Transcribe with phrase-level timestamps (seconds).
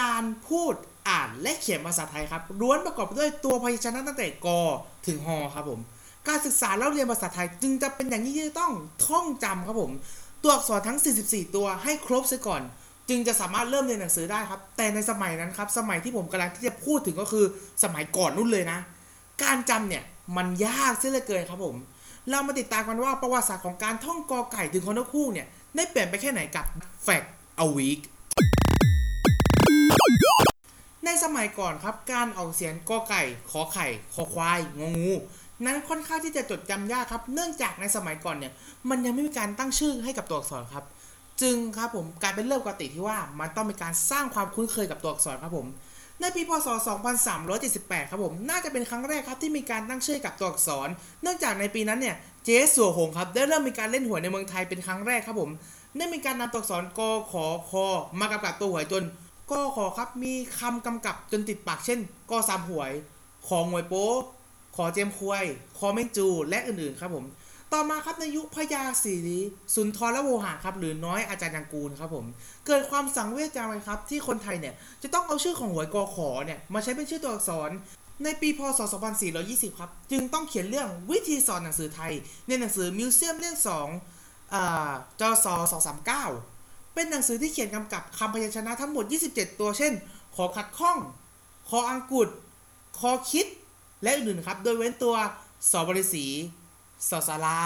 [0.00, 0.74] การพูด
[1.08, 4.60] อ่านและเขียนภาษาไทยครับล้วนประกอบด้วยตัวพยัญชนะตั้งแต่กอ
[5.06, 5.80] ถึงฮครับผม
[6.28, 8.72] การศึกษาแล้วเรียนภาษาไทยจึงจะเป็นอย่างนี้ที่ต้อง
[9.06, 9.92] ท่องจำครับผม
[10.42, 12.62] ตัวอักษรทั้ง 44 ตัวให้ครบซะก่อน
[13.08, 17.44] จึงจะสามารถเริ่มเรียนหนังสือได้ครับ แต่ในสมัยนั้นครับ สมัยที่ผมกำลังที่จะพูดถึงก็คือ
[17.84, 18.78] สมัยก่อนนู่นเลยนะ
[19.42, 20.02] การจำเนี่ย
[20.36, 21.76] มันยากเสียเหลือเกินครับผม
[22.30, 25.46] เรามาติดตามกันว่าประวัติศาสตร์ของการท่องกอไก่ถึงคอนกคู่เนี่ย
[25.76, 26.64] ได้เปลี่ยนไปแค่ไหนกับ
[27.06, 27.26] Fact
[27.64, 28.00] a Week
[31.04, 35.12] ในสมัยก่อนครับการออกเสียงกอไก่ ขอไข่คอควายงองู
[35.66, 38.52] นั้นค่อนข้างที่จะจดจำยากครับ เนื่องจากในสมัยก่อนเนี่ย
[38.90, 40.84] มันยังไม่มีการตั้งชื่อให้กับตัวอักษรครับ
[41.42, 45.66] จึงครับผมกลายเป็นเรื่องปกติที่ว่ามันต้องมีการสร้างความคุ้นเคยกับตัวอักษรครับผม
[46.20, 46.68] ในปีพศ
[47.38, 50.88] 2378 ครับผม น่าจะเป็นครั้งแรกครับที่มีการตั้งชื่อกับตัวอักษร
[51.22, 55.50] เนื่องจากในปีนั้นเนี่ย เจสัวหงครับ ได้เริ่มมีการเล่นหวยในเมืองไทยเป็นครั้งแรกครับผม
[55.96, 57.00] ได้มีการนำตัวอักษรก
[57.32, 57.86] ขอคอ
[58.20, 59.02] มากำกับตัวหวยจน
[59.50, 62.92] กขอครับมีคำกำกับจนติดปากเช่นกสามหวย
[63.48, 64.10] ของหวยโป๊
[64.76, 65.44] ขอเจมควย
[65.78, 67.24] คอเมนจู และอื่นๆครับผม
[67.72, 69.14] ต่อมาครับในยุคพญาศรี
[69.74, 72.24] สุนทรและโวหารครับ หรือน้อยอาจารย์ยังกูลครับผม
[72.66, 77.70] เกิดความสังเวชใจครับ ที่คนไทยเนี่ย จะต้องเอาชื่อของหวยกอขอเนี่ยมาใช้เป็นชื่อตัวอักษร
[78.24, 78.80] ในปีพศ
[79.30, 82.12] 2420 ครับ จึงต้องเขียนเรื่องวิธีสอนหนังสือไทย
[82.46, 83.56] ในหนังสือมิวเซียมเล่ม
[84.04, 85.46] 2อ่าจศ
[86.06, 86.57] 239
[86.98, 89.92] เป็นหนังสือที่เขียนกำกับคำพยัญชนะทั้งหมด 27 ตัว เช่น
[90.36, 90.98] ขอขัดข้อง
[91.68, 92.28] คออังกุด
[92.98, 93.46] คอคิด
[94.02, 95.14] และอื่นๆครับ โดยเว้นตัว
[95.70, 96.24] สอบริสี
[97.08, 97.60] สอสารา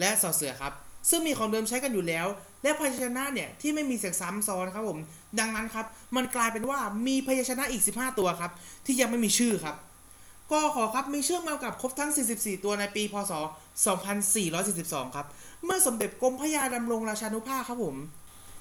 [0.00, 0.72] และสอเสือครับ
[1.10, 2.26] ซึ่งมีของเดิมใช้กันอยู่แล้ว
[2.62, 4.98] และพยัญชนะเนี่ยที่ไม่มีเสียงซ้ำซ้อนครับผม
[5.38, 8.52] ดังนั้นครับ มันกลายเป็นว่ามีพยัญชนะอีก 15 ตัวครับ
[8.86, 9.76] ที่ยังไม่มีชื่อครับ
[10.52, 13.32] ก็ขอครับมีชื่อมากับครบทั้ง 44 ตัวในปี พศ
[13.98, 15.26] 2442 ครับ
[15.64, 17.96] เมื่อสมเด็จกรมพระยาดำรงราชานุภาพครับผม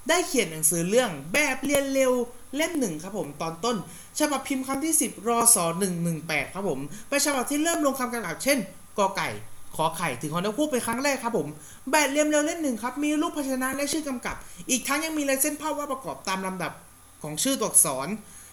[0.10, 2.12] ได้เขียนหนังสือเรื่องแบบเรียนเร็ว
[2.56, 3.76] เล่มหนึ่งครับผมตอนต้น
[4.20, 5.58] ฉบับพิมพ์ครั้งที่ 10รศ
[6.06, 6.80] 118 ครับผม
[7.10, 8.58] เป็นฉบับที่เริ่มลงคำกำกับเช่น
[8.98, 9.30] กอไก่
[9.76, 11.48] ขอไข่ถึงฮอนอคู่เป็นครั้งแรกครับผม
[11.92, 14.36] แบบเรียมเร็วเล่มหนึ่งครับมีรูปพยัญชนะและชื่อกำกับ
[14.70, 16.72] อีกทั้งยังมีลายเส้นภาพวาดประกอบตามลำดับ
[17.24, 18.08] ของชื่อตัวอักษร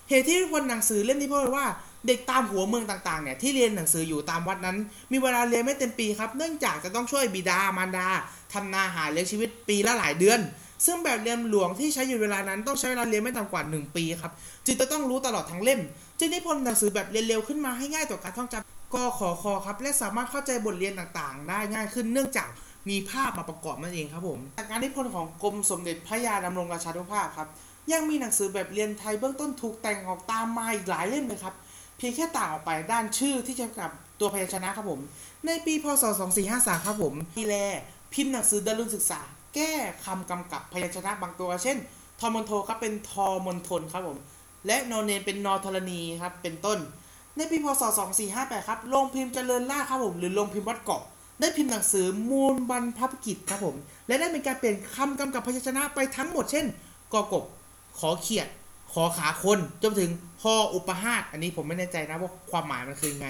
[0.09, 1.67] เหตุที่คนหนังสือเล่มนี้เพราะว่า
[2.07, 4.77] เด็กตามหัวเมืองต่างๆเนี่ยที่เรียนหนังสืออยู่ตามวัดนั้น
[5.13, 8.09] มีเวลาเรียนไม่เต็มปีครับ เนื่องจากจะต้องช่วยบิดามารดา
[8.53, 10.41] ทำนาหาเลี้ยงชีวิตปีละหลายเดือน
[10.87, 14.33] ซึ่งแบบเรียนหลวงที่ใช้อยู่เวลานั้นต้องใช้เวลาเรียนไม่ต่ำกว่า 1 ปีครับ
[14.67, 15.81] จึงจะต้องรู้ตลอดทั้งเล่ม
[16.19, 22.49] จึงได้พลหนังสือแบบเรียนเร็วขึ้นมาให้ง่ายต่อการท่องจำกขอคอครับ และสามารถเข้าใจบทเรียนต่างๆ ได้ง่ายขึ้นเนื่องจาก
[22.89, 27.49] มีภาพมาประกอบนั่นเองครับผมจากการที่พลของกรมสมเด็จพระยาดำรงราชานุภาพครับ
[27.93, 31.55] ยังมีหนังสือแบบเรียนไทยเบื้องต้นถูกแต่งออกตามมาอีกหลายเล่มเลยครับ
[31.99, 35.01] เพียงแค่ต่างออกไปด้านชื่อที่จะกับตัวพยัญชนะครับผม
[35.47, 36.05] ในปีพศ
[36.45, 37.55] 2453 ครับผมพีแล
[38.13, 39.21] พิมพ์หนังสือดารุณศึกษา
[39.55, 39.73] แก้
[40.05, 41.77] คำกำกับพยัญชนะบางตัว เช่น
[42.21, 44.19] ทอมอนโทครับเป็นทอมอนทนครับผม
[44.67, 46.79] และนอนเนนเป็นนอธรณีครับเป็นต้น
[47.37, 47.83] ในปีพศ
[48.25, 51.03] 2458 ครับโรงพิมพ์เจริญล่าครับผมหรือโรงพิมพ์วัดเกาะ
[51.41, 56.67] ได้พิมพ์หนังสือมูลบรรพกิจครับผม และได้มีการเปลี่ยนคำกำกับพยัญชนะไปทั้งหมดเช่น
[57.13, 57.45] กอกบ
[57.99, 58.49] ขอเขียด
[58.93, 63.29] ขอขาคนจนถึงพออุปหาตอันนี้ผมไม่แน่ใจนะว่าความหมายมันคือไง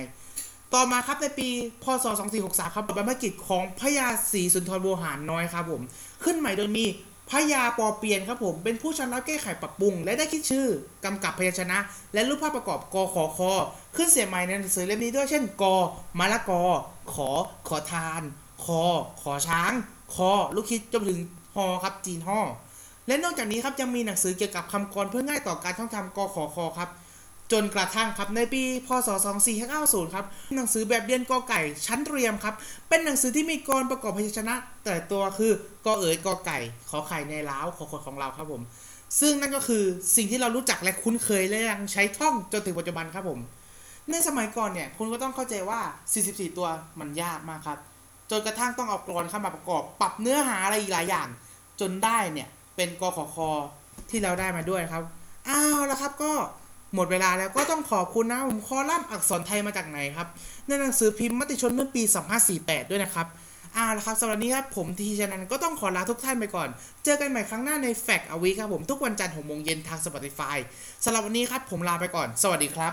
[0.75, 1.49] ต่อมาครับในปี
[1.83, 2.07] พศ
[2.41, 5.83] 2463 ครับบรรพกิจของพญาศรีสุนทรโวหารน้อยครับผม
[6.25, 6.85] ขึ้นใหม่โดยมี
[7.31, 10.67] พญาปอเปียนครับผม เป็นผู้ชำระแก้ไขปรับปรุง และได้คิดชื่อ
[11.05, 11.79] กำกับพยัญชนะ
[12.15, 13.51] และรูปภาพประกอบกขอคอ
[13.97, 15.65] ขึ้นเสียใหม่ในหนังสือเล่มนี้ด้วยเช่นก
[16.19, 16.63] มะละกอ
[17.13, 17.29] ขอ
[17.69, 18.23] ขอทาน
[18.65, 18.83] คอ
[19.23, 19.73] ขอช้าง
[20.15, 21.21] คอ ลูกคิดจนถึง
[21.55, 22.41] ฮอครับจีนฮอ
[23.07, 26.89] และนอกจากนี้ครับยังมีหนังสือเกี่ยวกับคำกรเพื่อง่ายต่อการท่องจำกขอคอครับ
[27.53, 29.09] จนกระทั่งครับในปีพศ
[29.61, 32.55] 2490 ครับหนังสือแบบเรียนกอไก่ชั้นเรียมครับ
[32.89, 35.53] เป็นหนังสือที่มีกรประกอบพยัญชนะ แต่ตัวคือ
[35.87, 36.59] กอเอ๋ยกอไก่
[36.91, 38.63] ขอไข่ในล้าวขอขดของเราครับผม
[39.21, 39.85] ซึ่งนั่นก็คือ
[40.17, 43.41] สิ่งที่เรารู้จักและคุ้นเคยและยังใช้ท่องจนถึงปัจจุบันครับผม
[44.11, 45.81] ในสมัยก่อนเนี่ยคุณก็ต้องเข้าใจว่า
[46.19, 46.69] 44 ตัว
[47.01, 47.79] มันยากมากครับ
[48.31, 51.29] จนกระทั่งต้องเอากรเข้ามาประกอบ ปรับเนื้อหาอะไรอีกหลายอย่าง
[51.81, 53.51] จนได้เนี่ยเป็นกอขอคอ
[54.11, 55.05] ที่เราได้มาด้วยครับ
[55.49, 56.33] อ้าวแล้วครับก็
[56.95, 60.29] หมดเวลาแล้วก็ต้องขอบคุณนะผมคอลัมน์อักษรไทยมาจากไหนครับ
[60.67, 62.03] ในหนังสือพิมพ์มติชนเมื่อปี
[62.47, 63.27] 2548 ด้วยนะครับ
[63.77, 66.69] อ่าล้ครับสำหรับนี้ครับ ผมทีชนันก็ต้องขอลาทุกท่านไปก่อน
[67.05, 70.57] เจอกันใหม่ครั้งหน้าในแฟกอวีครับผมทุกวันจันทร์หกโมงเย็นทาง Spotify
[71.05, 72.93] สำหรับวันนี้ครับผมลาไปก่อน สวัสดีครับ